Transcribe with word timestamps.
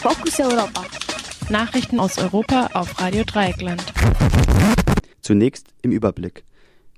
Fokus 0.00 0.38
Europa. 0.38 0.84
Nachrichten 1.50 1.98
aus 1.98 2.18
Europa 2.18 2.70
auf 2.74 3.00
Radio 3.00 3.24
Dreieckland. 3.24 3.82
Zunächst 5.22 5.74
im 5.82 5.90
Überblick. 5.90 6.44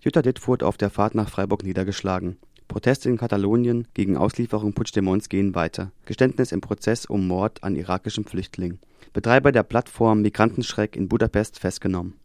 Jutta 0.02 0.20
Dittfurt 0.20 0.62
auf 0.62 0.76
der 0.76 0.90
Fahrt 0.90 1.14
nach 1.14 1.30
Freiburg 1.30 1.62
niedergeschlagen. 1.62 2.36
Proteste 2.68 3.08
in 3.08 3.16
Katalonien 3.16 3.88
gegen 3.94 4.18
Auslieferung 4.18 4.74
Puigdemonts 4.74 5.30
gehen 5.30 5.54
weiter. 5.54 5.92
Geständnis 6.04 6.52
im 6.52 6.60
Prozess 6.60 7.06
um 7.06 7.26
Mord 7.26 7.64
an 7.64 7.74
irakischem 7.74 8.26
Flüchtling. 8.26 8.78
Betreiber 9.14 9.50
der 9.50 9.62
Plattform 9.62 10.20
Migrantenschreck 10.20 10.94
in 10.94 11.08
Budapest 11.08 11.58
festgenommen. 11.58 12.19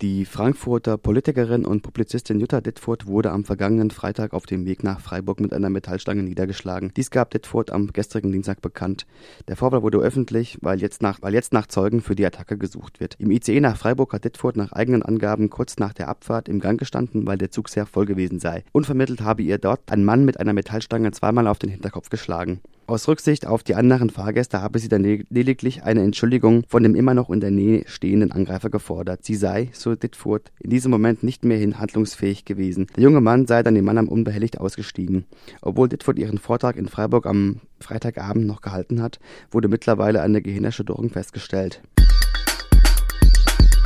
Die 0.00 0.26
Frankfurter 0.26 0.96
Politikerin 0.96 1.66
und 1.66 1.82
Publizistin 1.82 2.38
Jutta 2.38 2.60
Dittfurt 2.60 3.06
wurde 3.08 3.32
am 3.32 3.42
vergangenen 3.42 3.90
Freitag 3.90 4.32
auf 4.32 4.46
dem 4.46 4.64
Weg 4.64 4.84
nach 4.84 5.00
Freiburg 5.00 5.40
mit 5.40 5.52
einer 5.52 5.70
Metallstange 5.70 6.22
niedergeschlagen. 6.22 6.92
Dies 6.96 7.10
gab 7.10 7.30
Dittfurt 7.32 7.72
am 7.72 7.92
gestrigen 7.92 8.30
Dienstag 8.30 8.62
bekannt. 8.62 9.06
Der 9.48 9.56
Vorfall 9.56 9.82
wurde 9.82 9.98
öffentlich, 9.98 10.56
weil 10.60 10.80
jetzt, 10.80 11.02
nach, 11.02 11.20
weil 11.20 11.34
jetzt 11.34 11.52
nach 11.52 11.66
Zeugen 11.66 12.00
für 12.00 12.14
die 12.14 12.24
Attacke 12.24 12.56
gesucht 12.56 13.00
wird. 13.00 13.16
Im 13.18 13.32
ICE 13.32 13.58
nach 13.58 13.76
Freiburg 13.76 14.12
hat 14.12 14.24
Dittfurt 14.24 14.56
nach 14.56 14.70
eigenen 14.70 15.02
Angaben 15.02 15.50
kurz 15.50 15.78
nach 15.78 15.94
der 15.94 16.06
Abfahrt 16.06 16.48
im 16.48 16.60
Gang 16.60 16.78
gestanden, 16.78 17.26
weil 17.26 17.38
der 17.38 17.50
Zug 17.50 17.68
sehr 17.68 17.84
voll 17.84 18.06
gewesen 18.06 18.38
sei. 18.38 18.62
Unvermittelt 18.70 19.22
habe 19.22 19.42
ihr 19.42 19.58
dort 19.58 19.80
ein 19.90 20.04
Mann 20.04 20.24
mit 20.24 20.38
einer 20.38 20.52
Metallstange 20.52 21.10
zweimal 21.10 21.48
auf 21.48 21.58
den 21.58 21.70
Hinterkopf 21.70 22.08
geschlagen. 22.08 22.60
Aus 22.88 23.06
Rücksicht 23.06 23.46
auf 23.46 23.62
die 23.62 23.74
anderen 23.74 24.08
Fahrgäste 24.08 24.62
habe 24.62 24.78
sie 24.78 24.88
dann 24.88 25.04
lediglich 25.04 25.82
eine 25.82 26.02
Entschuldigung 26.02 26.64
von 26.68 26.82
dem 26.82 26.94
immer 26.94 27.12
noch 27.12 27.28
in 27.28 27.38
der 27.38 27.50
Nähe 27.50 27.84
stehenden 27.86 28.32
Angreifer 28.32 28.70
gefordert. 28.70 29.26
Sie 29.26 29.34
sei, 29.34 29.68
so 29.74 29.94
Ditfurth, 29.94 30.50
in 30.58 30.70
diesem 30.70 30.90
Moment 30.90 31.22
nicht 31.22 31.44
mehr 31.44 31.60
handlungsfähig 31.78 32.46
gewesen. 32.46 32.86
Der 32.96 33.02
junge 33.02 33.20
Mann 33.20 33.46
sei 33.46 33.62
dann 33.62 33.74
dem 33.74 33.84
Mann 33.84 33.98
am 33.98 34.08
unbehelligt 34.08 34.58
ausgestiegen. 34.58 35.26
Obwohl 35.60 35.90
Ditfurth 35.90 36.18
ihren 36.18 36.38
Vortrag 36.38 36.76
in 36.76 36.88
Freiburg 36.88 37.26
am 37.26 37.60
Freitagabend 37.78 38.46
noch 38.46 38.62
gehalten 38.62 39.02
hat, 39.02 39.20
wurde 39.50 39.68
mittlerweile 39.68 40.22
eine 40.22 40.40
Gehirnerschütterung 40.40 41.10
festgestellt. 41.10 41.82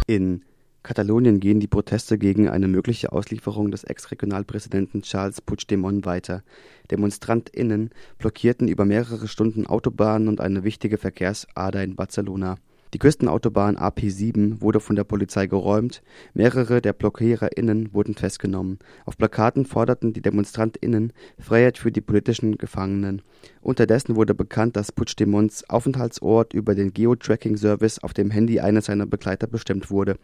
In 0.06 0.42
Katalonien 0.82 1.38
gehen 1.38 1.60
die 1.60 1.68
Proteste 1.68 2.18
gegen 2.18 2.48
eine 2.48 2.66
mögliche 2.66 3.12
Auslieferung 3.12 3.70
des 3.70 3.84
Ex-Regionalpräsidenten 3.84 5.02
Charles 5.02 5.40
Puigdemont 5.40 6.04
weiter. 6.06 6.42
DemonstrantInnen 6.90 7.90
blockierten 8.18 8.66
über 8.66 8.84
mehrere 8.84 9.28
Stunden 9.28 9.66
Autobahnen 9.66 10.26
und 10.26 10.40
eine 10.40 10.64
wichtige 10.64 10.98
Verkehrsader 10.98 11.84
in 11.84 11.94
Barcelona. 11.94 12.56
Die 12.94 12.98
Küstenautobahn 12.98 13.78
AP7 13.78 14.60
wurde 14.60 14.78
von 14.78 14.96
der 14.96 15.04
Polizei 15.04 15.46
geräumt, 15.46 16.02
mehrere 16.34 16.82
der 16.82 16.92
BlockiererInnen 16.92 17.94
wurden 17.94 18.14
festgenommen. 18.14 18.78
Auf 19.06 19.16
Plakaten 19.16 19.64
forderten 19.64 20.12
die 20.12 20.20
DemonstrantInnen 20.20 21.14
Freiheit 21.38 21.78
für 21.78 21.90
die 21.90 22.02
politischen 22.02 22.58
Gefangenen. 22.58 23.22
Unterdessen 23.62 24.14
wurde 24.14 24.34
bekannt, 24.34 24.76
dass 24.76 24.92
Puigdemonts 24.92 25.70
Aufenthaltsort 25.70 26.52
über 26.52 26.74
den 26.74 26.92
Geo-Tracking-Service 26.92 28.00
auf 28.00 28.12
dem 28.12 28.30
Handy 28.30 28.60
eines 28.60 28.86
seiner 28.86 29.06
Begleiter 29.06 29.46
bestimmt 29.46 29.90
wurde. 29.90 30.16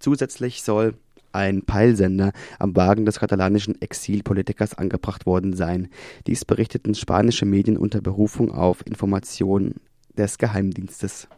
Zusätzlich 0.00 0.64
soll 0.64 0.94
ein 1.30 1.62
Peilsender 1.62 2.32
am 2.58 2.74
Wagen 2.74 3.06
des 3.06 3.20
katalanischen 3.20 3.80
Exilpolitikers 3.80 4.74
angebracht 4.74 5.24
worden 5.24 5.52
sein. 5.54 5.88
Dies 6.26 6.44
berichteten 6.44 6.96
spanische 6.96 7.44
Medien 7.44 7.76
unter 7.76 8.00
Berufung 8.00 8.50
auf 8.50 8.84
Informationen 8.84 9.76
des 10.16 10.38
Geheimdienstes. 10.38 11.28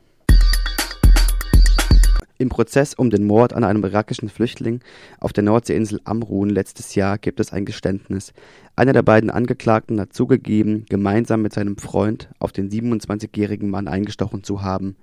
Im 2.41 2.48
Prozess 2.48 2.94
um 2.94 3.10
den 3.10 3.27
Mord 3.27 3.52
an 3.52 3.64
einem 3.64 3.84
irakischen 3.84 4.30
Flüchtling 4.30 4.80
auf 5.19 5.34
der 5.34 5.44
Nordseeinsel 5.44 6.00
Amrun 6.05 6.48
letztes 6.48 6.94
Jahr 6.94 7.19
gibt 7.19 7.38
es 7.38 7.52
ein 7.52 7.66
Geständnis. 7.66 8.33
Einer 8.77 8.94
der 8.94 9.02
beiden 9.02 9.28
Angeklagten 9.28 10.00
hat 10.00 10.14
zugegeben, 10.14 10.86
gemeinsam 10.88 11.42
mit 11.42 11.52
seinem 11.52 11.77
Freund 11.77 12.30
auf 12.38 12.52
den 12.52 12.70
27-jährigen 12.70 13.68
Mann 13.68 13.88
eingestochen 13.88 14.42
zu 14.42 14.62
haben. 14.62 14.96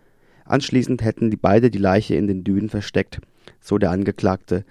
Anschließend 0.46 1.04
hätten 1.04 1.30
die 1.30 1.38
beide 1.38 1.70
die 1.70 1.78
Leiche 1.78 2.16
in 2.16 2.26
den 2.26 2.44
Dünen 2.44 2.70
versteckt, 2.70 3.20
so 3.62 3.78
der 3.78 3.92
Angeklagte. 3.92 4.66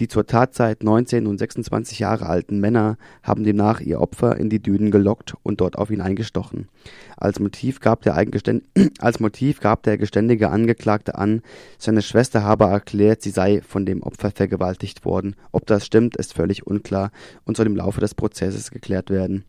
Die 0.00 0.06
zur 0.06 0.26
Tatzeit 0.26 0.84
19 0.84 1.26
und 1.26 1.38
26 1.38 1.98
Jahre 1.98 2.26
alten 2.26 2.60
Männer 2.60 2.98
haben 3.24 3.42
demnach 3.42 3.80
ihr 3.80 4.00
Opfer 4.00 4.36
in 4.36 4.48
die 4.48 4.62
Dünen 4.62 4.92
gelockt 4.92 5.34
und 5.42 5.60
dort 5.60 5.76
auf 5.76 5.90
ihn 5.90 6.00
eingestochen. 6.00 6.68
Als 7.16 7.40
Motiv 7.40 7.80
gab 7.80 8.02
der, 8.02 8.16
als 9.00 9.20
Motiv 9.20 9.60
gab 9.60 9.82
der 9.82 9.98
geständige 9.98 10.50
Angeklagte 10.50 11.16
an, 11.16 11.42
seine 11.78 12.02
Schwester 12.02 12.44
habe 12.44 12.64
erklärt, 12.64 13.22
sie 13.22 13.30
sei 13.30 13.60
von 13.60 13.86
dem 13.86 14.04
Opfer 14.04 14.30
vergewaltigt 14.30 15.04
worden. 15.04 15.34
Ob 15.50 15.66
das 15.66 15.84
stimmt, 15.84 16.16
ist 16.16 16.32
völlig 16.32 16.64
unklar 16.64 17.10
und 17.44 17.56
soll 17.56 17.66
im 17.66 17.76
Laufe 17.76 18.00
des 18.00 18.14
Prozesses 18.14 18.70
geklärt 18.70 19.10
werden. 19.10 19.44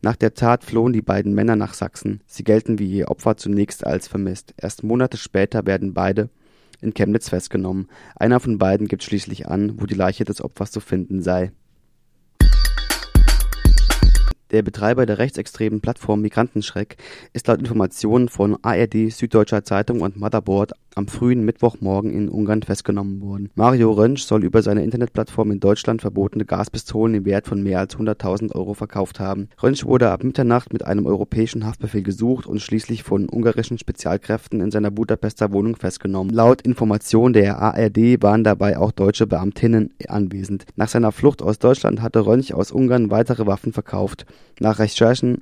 Nach 0.00 0.16
der 0.16 0.34
Tat 0.34 0.64
flohen 0.64 0.92
die 0.92 1.02
beiden 1.02 1.34
Männer 1.34 1.54
nach 1.54 1.74
Sachsen. 1.74 2.22
Sie 2.26 2.44
gelten 2.44 2.78
wie 2.78 2.90
ihr 2.90 3.10
Opfer 3.10 3.36
zunächst 3.36 3.86
als 3.86 4.08
vermisst. 4.08 4.54
Erst 4.56 4.82
Monate 4.82 5.16
später 5.16 5.66
werden 5.66 5.94
beide 5.94 6.30
in 6.82 6.94
Chemnitz 6.94 7.30
festgenommen. 7.30 7.88
Einer 8.16 8.40
von 8.40 8.58
beiden 8.58 8.88
gibt 8.88 9.02
schließlich 9.02 9.48
an, 9.48 9.80
wo 9.80 9.86
die 9.86 9.94
Leiche 9.94 10.24
des 10.24 10.42
Opfers 10.42 10.70
zu 10.70 10.80
finden 10.80 11.22
sei. 11.22 11.52
Der 14.50 14.62
Betreiber 14.62 15.06
der 15.06 15.16
rechtsextremen 15.16 15.80
Plattform 15.80 16.20
Migrantenschreck 16.20 16.98
ist 17.32 17.46
laut 17.46 17.60
Informationen 17.60 18.28
von 18.28 18.58
ARD, 18.62 19.10
Süddeutscher 19.10 19.64
Zeitung 19.64 20.02
und 20.02 20.18
Motherboard 20.18 20.72
am 20.94 21.08
frühen 21.08 21.44
Mittwochmorgen 21.44 22.12
in 22.12 22.28
Ungarn 22.28 22.62
festgenommen 22.62 23.20
worden. 23.20 23.50
Mario 23.54 23.92
Rönsch 23.92 24.22
soll 24.22 24.44
über 24.44 24.62
seine 24.62 24.84
Internetplattform 24.84 25.50
in 25.50 25.60
Deutschland 25.60 26.02
verbotene 26.02 26.44
Gaspistolen 26.44 27.14
im 27.14 27.24
Wert 27.24 27.46
von 27.46 27.62
mehr 27.62 27.78
als 27.78 27.96
100.000 27.96 28.54
Euro 28.54 28.74
verkauft 28.74 29.20
haben. 29.20 29.48
Rönsch 29.62 29.84
wurde 29.84 30.10
ab 30.10 30.24
Mitternacht 30.24 30.72
mit 30.72 30.84
einem 30.84 31.06
europäischen 31.06 31.66
Haftbefehl 31.66 32.02
gesucht 32.02 32.46
und 32.46 32.60
schließlich 32.60 33.02
von 33.02 33.28
ungarischen 33.28 33.78
Spezialkräften 33.78 34.60
in 34.60 34.70
seiner 34.70 34.90
Budapester 34.90 35.52
Wohnung 35.52 35.76
festgenommen. 35.76 36.32
Laut 36.32 36.62
Information 36.62 37.32
der 37.32 37.58
ARD 37.58 38.22
waren 38.22 38.44
dabei 38.44 38.78
auch 38.78 38.92
deutsche 38.92 39.26
Beamtinnen 39.26 39.94
anwesend. 40.08 40.66
Nach 40.76 40.88
seiner 40.88 41.12
Flucht 41.12 41.42
aus 41.42 41.58
Deutschland 41.58 42.02
hatte 42.02 42.26
Rönsch 42.26 42.52
aus 42.52 42.72
Ungarn 42.72 43.10
weitere 43.10 43.46
Waffen 43.46 43.72
verkauft. 43.72 44.26
Nach 44.60 44.78
Recherchen 44.78 45.38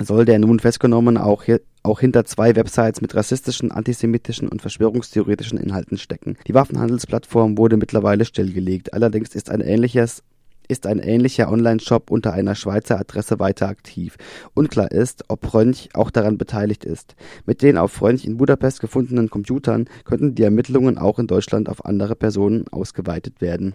soll 0.00 0.24
der 0.24 0.38
nun 0.38 0.60
festgenommen 0.60 1.16
auch, 1.16 1.44
hier, 1.44 1.60
auch 1.82 2.00
hinter 2.00 2.24
zwei 2.24 2.54
Websites 2.56 3.00
mit 3.00 3.14
rassistischen, 3.14 3.72
antisemitischen 3.72 4.48
und 4.48 4.62
verschwörungstheoretischen 4.62 5.58
Inhalten 5.58 5.98
stecken. 5.98 6.36
Die 6.46 6.54
Waffenhandelsplattform 6.54 7.58
wurde 7.58 7.76
mittlerweile 7.76 8.24
stillgelegt. 8.24 8.94
Allerdings 8.94 9.34
ist 9.34 9.50
ein 9.50 9.60
ähnliches 9.60 10.22
ist 10.68 10.86
ein 10.86 11.00
ähnlicher 11.00 11.50
Online-Shop 11.50 12.10
unter 12.10 12.32
einer 12.32 12.54
Schweizer 12.54 12.98
Adresse 12.98 13.38
weiter 13.38 13.68
aktiv. 13.68 14.16
Unklar 14.54 14.90
ist, 14.90 15.24
ob 15.28 15.52
Rönch 15.52 15.90
auch 15.92 16.10
daran 16.10 16.38
beteiligt 16.38 16.84
ist. 16.84 17.14
Mit 17.44 17.62
den 17.62 17.76
auf 17.76 18.00
Rönch 18.00 18.24
in 18.24 18.38
Budapest 18.38 18.80
gefundenen 18.80 19.28
Computern 19.28 19.86
könnten 20.04 20.34
die 20.34 20.44
Ermittlungen 20.44 20.98
auch 20.98 21.18
in 21.18 21.26
Deutschland 21.26 21.68
auf 21.68 21.84
andere 21.84 22.16
Personen 22.16 22.66
ausgeweitet 22.68 23.40
werden. 23.40 23.74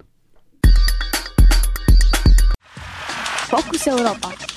Fokus 3.50 3.88
Europa. 3.88 4.57